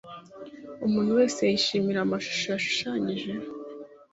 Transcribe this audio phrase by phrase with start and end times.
[0.85, 3.31] Umuntu wese yishimira amashusho yashushanyije.